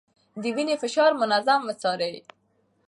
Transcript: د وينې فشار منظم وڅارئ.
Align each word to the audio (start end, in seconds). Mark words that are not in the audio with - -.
د 0.41 0.43
وينې 0.55 0.75
فشار 0.83 1.11
منظم 1.21 1.59
وڅارئ. 1.65 2.15